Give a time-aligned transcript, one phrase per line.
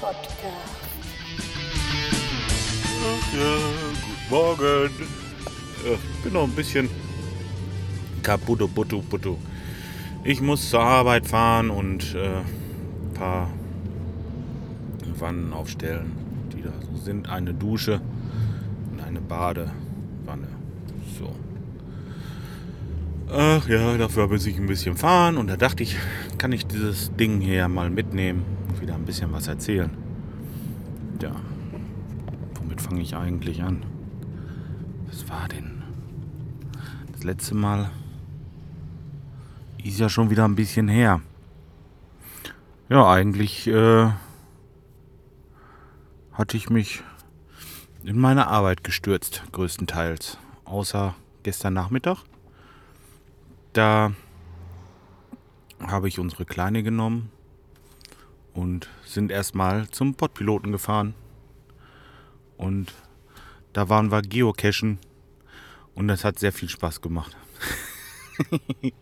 [0.00, 0.42] Podcast.
[3.32, 3.56] Ja,
[4.02, 4.90] guten Morgen.
[5.84, 6.90] Ich bin noch ein bisschen
[8.22, 9.36] kaputt, buttu, buttu.
[10.24, 13.50] Ich muss zur Arbeit fahren und äh, ein paar
[15.18, 16.12] Wannen aufstellen,
[16.52, 17.28] die da so sind.
[17.28, 18.00] Eine Dusche
[18.90, 20.48] und eine Badewanne.
[21.18, 21.32] So.
[23.32, 25.96] Ach ja, dafür muss ich ein bisschen fahren und da dachte ich,
[26.38, 29.90] kann ich dieses Ding hier mal mitnehmen wieder ein bisschen was erzählen.
[31.20, 31.34] Ja,
[32.54, 33.84] womit fange ich eigentlich an?
[35.08, 35.82] Was war denn?
[37.12, 37.90] Das letzte Mal
[39.82, 41.20] ist ja schon wieder ein bisschen her.
[42.88, 44.10] Ja, eigentlich äh,
[46.32, 47.02] hatte ich mich
[48.04, 50.38] in meine Arbeit gestürzt, größtenteils.
[50.64, 52.18] Außer gestern Nachmittag.
[53.72, 54.12] Da
[55.80, 57.30] habe ich unsere Kleine genommen
[58.54, 61.14] und sind erstmal zum Pottpiloten gefahren.
[62.56, 62.94] Und
[63.72, 64.98] da waren wir geocachen
[65.94, 67.36] und das hat sehr viel Spaß gemacht.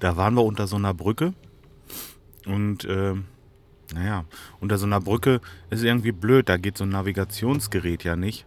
[0.00, 1.34] da waren wir unter so einer Brücke
[2.46, 3.14] und äh,
[3.94, 4.24] naja,
[4.60, 8.46] unter so einer Brücke ist irgendwie blöd, da geht so ein Navigationsgerät ja nicht.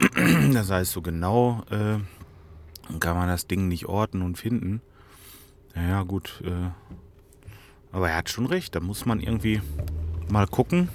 [0.52, 1.98] Das heißt, so genau äh,
[3.00, 4.80] kann man das Ding nicht orten und finden.
[5.74, 6.42] Naja, gut.
[6.44, 6.70] Äh,
[7.94, 9.62] aber er hat schon recht, da muss man irgendwie
[10.28, 10.88] mal gucken,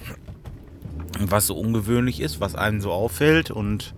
[1.17, 3.51] was so ungewöhnlich ist, was einem so auffällt.
[3.51, 3.95] Und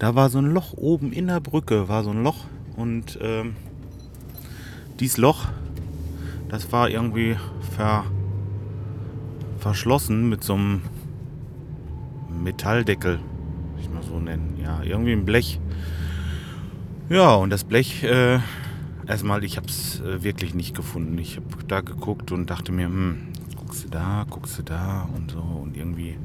[0.00, 2.44] da war so ein Loch oben in der Brücke, war so ein Loch.
[2.76, 3.54] Und ähm,
[4.98, 5.46] dieses Loch,
[6.48, 7.36] das war irgendwie
[7.76, 8.04] ver,
[9.58, 10.82] verschlossen mit so einem
[12.42, 13.20] Metalldeckel,
[13.78, 14.58] ich mal so nennen.
[14.60, 15.60] Ja, irgendwie ein Blech.
[17.08, 18.40] Ja, und das Blech, äh,
[19.06, 21.18] erstmal, ich habe es äh, wirklich nicht gefunden.
[21.18, 25.32] Ich habe da geguckt und dachte mir, hm, guckst du da, guckst du da und
[25.32, 26.16] so und irgendwie.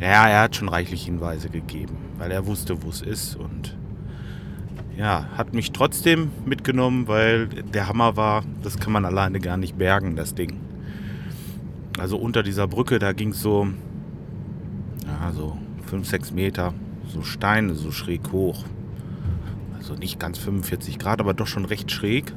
[0.00, 3.76] Ja, er hat schon reichlich Hinweise gegeben, weil er wusste, wo es ist und
[4.96, 9.76] ja, hat mich trotzdem mitgenommen, weil der Hammer war, das kann man alleine gar nicht
[9.76, 10.58] bergen, das Ding.
[11.98, 13.68] Also unter dieser Brücke, da ging es so,
[15.06, 16.74] ja, so 5, 6 Meter,
[17.08, 18.64] so Steine so schräg hoch.
[19.86, 22.32] Also nicht ganz 45 Grad, aber doch schon recht schräg.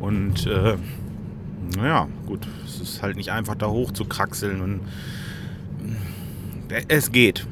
[0.00, 0.76] Und äh,
[1.78, 4.60] naja, gut, es ist halt nicht einfach da hoch zu kraxeln.
[4.60, 4.80] Und
[6.68, 7.46] äh, es geht.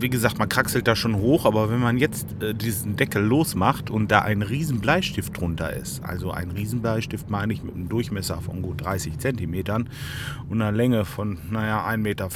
[0.00, 3.88] Wie gesagt, man kraxelt da schon hoch, aber wenn man jetzt äh, diesen Deckel losmacht
[3.88, 7.88] und da ein riesen Bleistift drunter ist, also ein riesen Bleistift meine ich mit einem
[7.88, 9.88] Durchmesser von gut 30 Zentimetern
[10.48, 12.28] und einer Länge von, naja, 1,50 Meter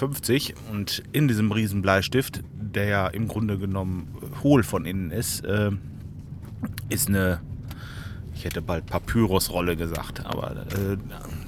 [0.70, 4.14] und in diesem riesen Bleistift, der ja im Grunde genommen
[4.44, 5.72] hohl von innen ist, äh,
[6.88, 7.40] ist eine,
[8.34, 10.96] ich hätte bald Papyrusrolle gesagt, aber äh,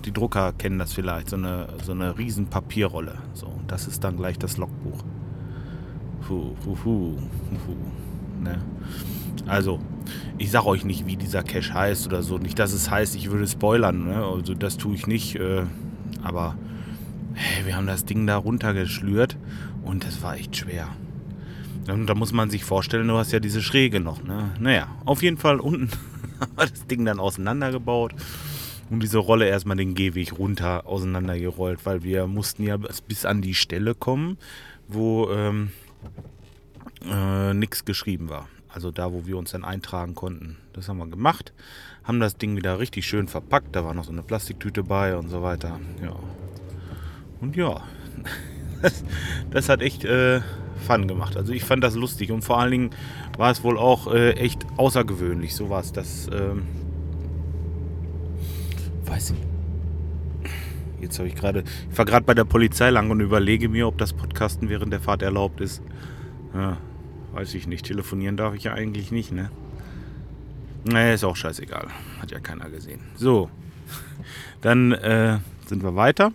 [0.05, 3.19] die Drucker kennen das vielleicht, so eine, so eine riesen Papierrolle.
[3.35, 5.03] So, und das ist dann gleich das Logbuch.
[6.27, 7.17] Puh, puh, puh,
[7.67, 8.59] puh, ne?
[9.47, 9.81] Also,
[10.39, 12.39] ich sag euch nicht, wie dieser Cache heißt oder so.
[12.39, 14.25] Nicht, dass es heißt, ich würde spoilern, ne?
[14.25, 15.37] Also, das tue ich nicht.
[15.37, 15.65] Äh,
[16.23, 16.57] aber
[17.35, 19.37] hey, wir haben das Ding da runtergeschlürt
[19.85, 20.89] und das war echt schwer.
[21.89, 24.23] Und da muss man sich vorstellen, du hast ja diese Schräge noch.
[24.23, 24.51] Ne?
[24.61, 25.91] Naja, auf jeden Fall unten
[26.41, 28.15] haben wir das Ding dann auseinandergebaut
[28.91, 33.55] und diese Rolle erstmal den Gehweg runter auseinandergerollt, weil wir mussten ja bis, an die
[33.55, 34.37] Stelle kommen,
[34.87, 35.71] wo ähm,
[37.11, 38.49] äh, nichts geschrieben war.
[38.69, 40.57] Also da, wo wir uns dann eintragen konnten.
[40.73, 41.53] Das haben wir gemacht,
[42.05, 43.75] haben das Ding wieder richtig schön verpackt.
[43.75, 45.81] Da war noch so eine Plastiktüte bei und so weiter.
[46.03, 46.17] Ja.
[47.41, 47.83] Und ja,
[48.83, 49.05] das,
[49.51, 50.41] das hat echt äh,
[50.87, 51.37] Fun gemacht.
[51.37, 52.91] Also ich fand das lustig und vor allen Dingen
[53.37, 55.55] war es wohl auch äh, echt außergewöhnlich.
[55.55, 55.93] So war es.
[55.93, 56.63] Das, ähm,
[59.07, 60.53] weiß ich.
[61.03, 63.99] Jetzt habe ich gerade, ich war gerade bei der Polizei lang und überlege mir, ob
[63.99, 65.83] das Podcasten während der Fahrt erlaubt ist.
[66.55, 66.79] Ja,
[67.33, 67.85] weiß ich nicht.
[67.87, 69.51] Telefonieren darf ich ja eigentlich nicht, ne?
[70.85, 71.89] Nee, ist auch scheißegal.
[72.21, 73.01] Hat ja keiner gesehen.
[73.17, 73.51] So,
[74.61, 76.33] dann äh, sind wir weiter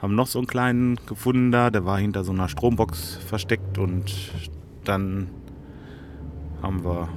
[0.00, 4.12] haben noch so einen kleinen gefunden da, der war hinter so einer Strombox versteckt und
[4.84, 5.28] dann
[6.62, 7.08] haben wir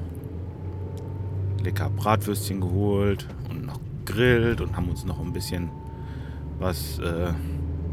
[1.63, 5.69] lecker Bratwürstchen geholt und noch gegrillt und haben uns noch ein bisschen
[6.59, 7.33] was äh,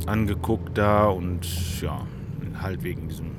[0.06, 1.46] angeguckt da und
[1.80, 2.06] ja,
[2.60, 3.32] halt wegen diesen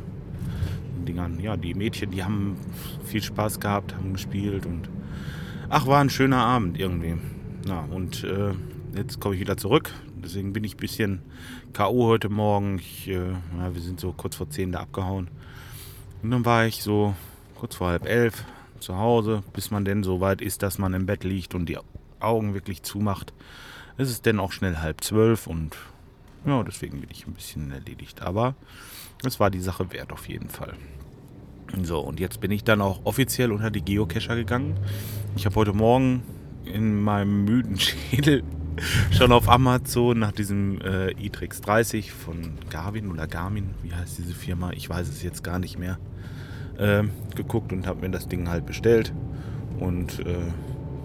[1.07, 1.39] Dingern.
[1.39, 2.55] Ja, die Mädchen, die haben
[3.03, 4.89] viel Spaß gehabt, haben gespielt und
[5.69, 7.15] ach, war ein schöner Abend irgendwie.
[7.67, 8.53] Na, und äh,
[8.95, 9.91] jetzt komme ich wieder zurück.
[10.23, 11.21] Deswegen bin ich ein bisschen
[11.73, 12.07] K.O.
[12.07, 12.79] heute Morgen.
[12.79, 13.19] Ich, äh,
[13.71, 15.29] wir sind so kurz vor 10 da abgehauen.
[16.21, 17.15] Und dann war ich so
[17.55, 18.43] kurz vor halb elf
[18.79, 21.77] zu Hause, bis man denn so weit ist, dass man im Bett liegt und die
[22.19, 23.33] Augen wirklich zumacht.
[23.97, 25.75] Es ist dann auch schnell halb zwölf und
[26.45, 28.21] ja, deswegen bin ich ein bisschen erledigt.
[28.21, 28.55] Aber
[29.23, 30.73] es war die Sache wert auf jeden Fall.
[31.83, 34.77] So, und jetzt bin ich dann auch offiziell unter die Geocacher gegangen.
[35.35, 36.23] Ich habe heute Morgen
[36.65, 38.43] in meinem müden Schädel
[39.11, 44.33] schon auf Amazon nach diesem äh, iTrix 30 von Garmin oder Garmin, wie heißt diese
[44.33, 44.71] Firma?
[44.71, 45.97] Ich weiß es jetzt gar nicht mehr.
[46.77, 47.03] Äh,
[47.35, 49.13] geguckt und habe mir das Ding halt bestellt
[49.79, 50.37] und äh,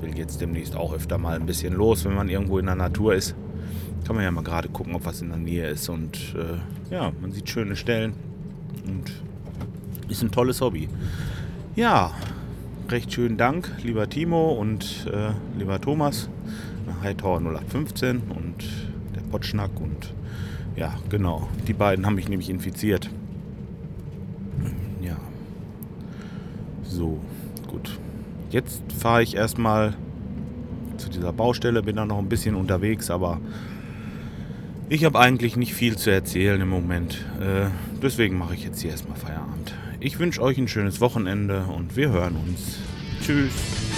[0.01, 3.15] will jetzt demnächst auch öfter mal ein bisschen los, wenn man irgendwo in der Natur
[3.15, 3.35] ist.
[4.07, 7.11] Kann man ja mal gerade gucken, ob was in der Nähe ist und äh, ja,
[7.21, 8.15] man sieht schöne Stellen
[8.87, 9.11] und
[10.09, 10.89] ist ein tolles Hobby.
[11.75, 12.13] Ja,
[12.89, 16.29] recht schönen Dank, lieber Timo und äh, lieber Thomas,
[17.03, 18.65] Hightower 0815 und
[19.15, 20.15] der Potschnack und
[20.77, 23.11] ja, genau, die beiden haben mich nämlich infiziert.
[25.01, 25.17] Ja,
[26.83, 27.21] so,
[27.69, 27.99] gut.
[28.51, 29.95] Jetzt fahre ich erstmal
[30.97, 33.41] zu dieser Baustelle, bin da noch ein bisschen unterwegs, aber
[34.89, 37.25] ich habe eigentlich nicht viel zu erzählen im Moment.
[37.41, 37.69] Äh,
[38.03, 39.75] deswegen mache ich jetzt hier erstmal Feierabend.
[40.01, 42.79] Ich wünsche euch ein schönes Wochenende und wir hören uns.
[43.25, 43.94] Tschüss.